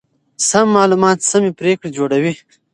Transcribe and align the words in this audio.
سم 0.47 0.65
معلومات 0.77 1.17
سمې 1.29 1.51
پرېکړې 1.59 1.89
جوړوي. 1.97 2.33